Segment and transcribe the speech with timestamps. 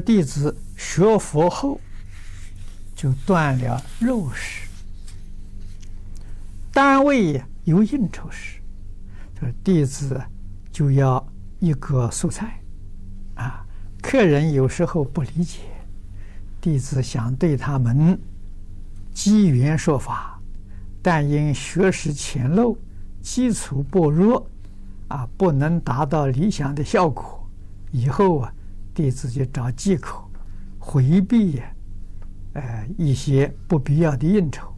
[0.00, 1.80] 弟子学佛后，
[2.94, 4.68] 就断了肉食。
[6.72, 8.60] 单位有应酬时，
[9.40, 10.20] 这弟子
[10.70, 11.26] 就要
[11.58, 12.60] 一个素菜。
[13.34, 13.64] 啊，
[14.02, 15.60] 客人有时候不理解，
[16.60, 18.18] 弟子想对他们
[19.12, 20.40] 机缘说法，
[21.02, 22.76] 但因学识浅陋，
[23.20, 24.48] 基础薄弱，
[25.08, 27.48] 啊，不能达到理想的效果。
[27.90, 28.52] 以后啊。
[28.98, 30.28] 弟子就找借口
[30.76, 31.72] 回避呀，
[32.54, 34.74] 呃，一些不必要的应酬，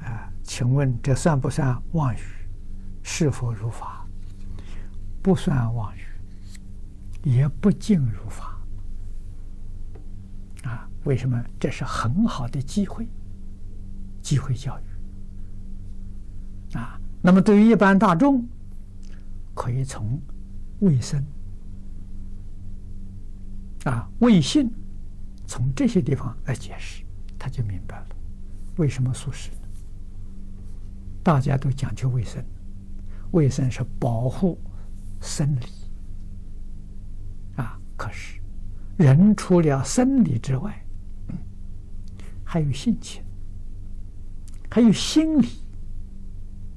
[0.00, 2.20] 啊，请问这算不算妄语？
[3.02, 4.06] 是否如法？
[5.22, 6.00] 不算妄语，
[7.22, 8.58] 也不尽如法。
[10.64, 11.38] 啊，为什么？
[11.60, 13.06] 这是很好的机会，
[14.22, 16.78] 机会教育。
[16.78, 18.42] 啊，那么对于一般大众，
[19.52, 20.18] 可以从
[20.80, 21.22] 卫生。
[23.84, 24.70] 啊，卫性，
[25.46, 27.04] 从这些地方来解释，
[27.38, 28.06] 他就明白了
[28.76, 29.50] 为什么素食？
[31.22, 32.44] 大家都讲究卫生，
[33.32, 34.58] 卫生是保护
[35.20, 35.66] 生理。
[37.56, 38.40] 啊，可是
[38.96, 40.80] 人除了生理之外，
[42.44, 43.22] 还有性情，
[44.70, 45.48] 还有心理。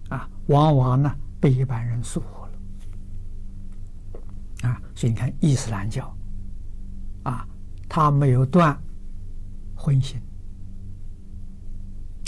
[0.09, 2.52] 啊，往往呢被一般人疏忽了。
[4.69, 6.12] 啊，所以你看伊斯兰教。
[7.26, 7.45] 啊，
[7.90, 8.80] 他没有断
[9.76, 10.16] 荤腥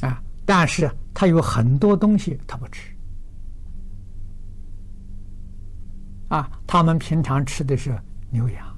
[0.01, 2.91] 啊，但是他有很多东西他不吃
[6.29, 6.49] 啊。
[6.65, 7.95] 他们平常吃的是
[8.31, 8.77] 牛羊，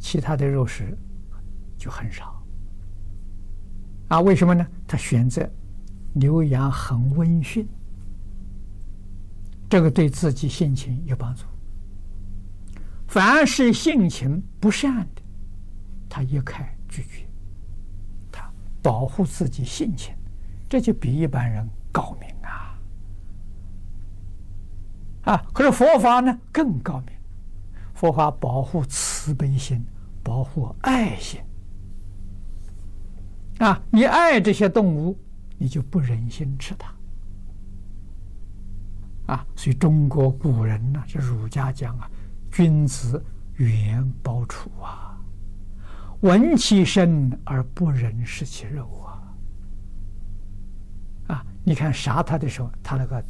[0.00, 0.98] 其他的肉食
[1.78, 2.44] 就很少
[4.08, 4.20] 啊。
[4.20, 4.66] 为什么呢？
[4.88, 5.48] 他选择
[6.12, 7.64] 牛羊很温驯，
[9.68, 11.44] 这个对自己性情有帮助。
[13.10, 15.22] 凡是性情不善的，
[16.08, 17.26] 他一概拒绝。
[18.30, 18.48] 他
[18.80, 20.14] 保护自己性情，
[20.68, 22.78] 这就比一般人高明啊！
[25.22, 27.08] 啊，可是佛法呢更高明，
[27.94, 29.84] 佛法保护慈悲心，
[30.22, 31.40] 保护爱心。
[33.58, 35.18] 啊，你爱这些动物，
[35.58, 36.94] 你就不忍心吃它。
[39.34, 42.08] 啊，所以中国古人呢，是儒家讲啊。
[42.50, 43.22] 君子
[43.56, 45.18] 远庖厨啊，
[46.20, 49.34] 闻其声而不忍食其肉啊！
[51.34, 53.24] 啊，你看杀他的时候，他那个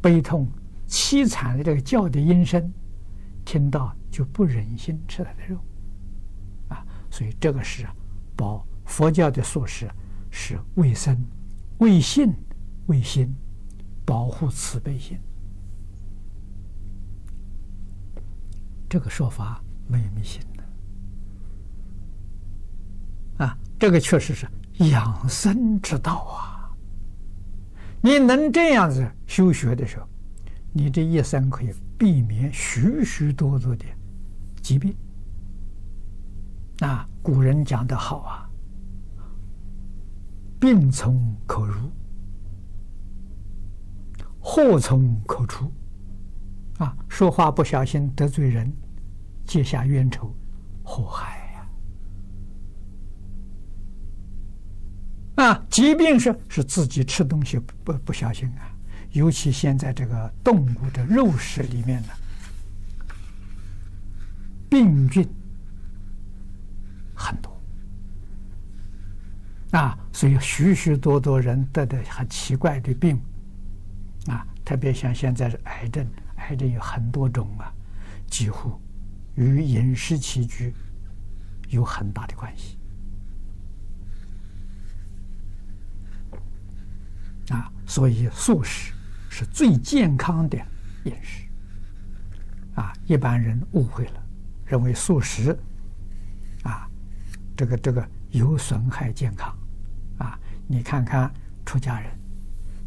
[0.00, 0.48] 悲痛
[0.88, 2.72] 凄惨的这个叫的音声，
[3.44, 5.58] 听到就不忍心吃他的肉
[6.68, 6.84] 啊！
[7.10, 7.86] 所以这个是
[8.34, 9.88] 保佛教的素食
[10.30, 11.18] 是卫生、
[11.78, 12.32] 卫性、
[12.86, 13.34] 卫心，
[14.04, 15.18] 保护慈悲心。
[18.88, 20.40] 这个说法没有迷信
[23.38, 24.46] 的啊，这个确实是
[24.90, 26.70] 养生之道啊！
[28.00, 30.06] 你能这样子修学的时候，
[30.72, 33.84] 你这一生可以避免许许多多的
[34.62, 34.94] 疾病
[36.80, 37.08] 啊！
[37.22, 38.48] 古人讲的好啊
[40.60, 41.90] ，“病从口入，
[44.40, 45.70] 祸从口出。”
[46.78, 48.70] 啊，说话不小心得罪人，
[49.46, 50.34] 结下冤仇，
[50.82, 51.38] 祸害
[55.36, 55.44] 呀！
[55.44, 58.68] 啊，疾病是是自己吃东西不不小心啊，
[59.12, 62.08] 尤其现在这个动物的肉食里面呢，
[64.68, 65.26] 病菌
[67.14, 67.58] 很多
[69.70, 73.18] 啊，所以许许多多人得的很奇怪的病
[74.26, 76.06] 啊，特别像现在是癌症。
[76.48, 77.72] 癌症有很多种啊，
[78.28, 78.80] 几乎
[79.34, 80.72] 与饮食起居
[81.68, 82.78] 有很大的关系
[87.50, 88.92] 啊，所以素食
[89.28, 90.56] 是最健康的
[91.04, 91.48] 饮食
[92.76, 92.92] 啊。
[93.06, 94.22] 一般人误会了，
[94.64, 95.56] 认为素食
[96.62, 96.88] 啊，
[97.56, 99.56] 这个这个有损害健康
[100.18, 100.38] 啊。
[100.68, 101.32] 你看看
[101.64, 102.10] 出家人，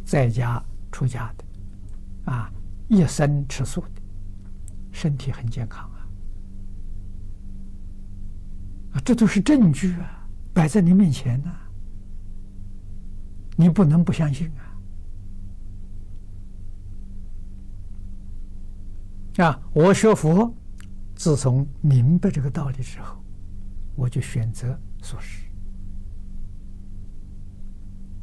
[0.05, 2.49] 在家出家的啊。
[2.89, 4.01] 一生吃素的，
[4.91, 6.09] 身体很健康啊！
[8.93, 11.51] 啊，这都是证据啊，摆在你面前呢，
[13.55, 14.51] 你不能不相信
[19.37, 19.45] 啊！
[19.45, 20.51] 啊，我学佛，
[21.15, 23.23] 自从明白这个道理之后，
[23.95, 25.45] 我就选择素食。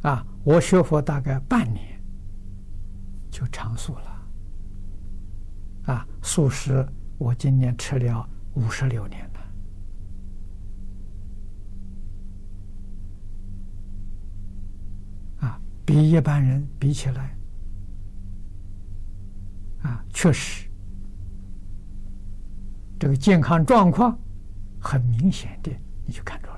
[0.02, 2.02] 啊，我学佛大概半年，
[3.30, 4.25] 就长素了。
[5.86, 6.86] 啊，素食
[7.16, 9.40] 我今年吃了五十六年了，
[15.46, 17.36] 啊，比一般人比起来，
[19.82, 20.68] 啊，确实，
[22.98, 24.18] 这个健康状况
[24.80, 25.70] 很明显的，
[26.04, 26.48] 你就看出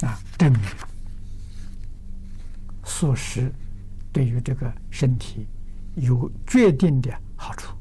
[0.00, 0.62] 来，啊，证明
[2.82, 3.52] 素食
[4.14, 5.44] 对于这个身体
[5.96, 7.74] 有决定的好处。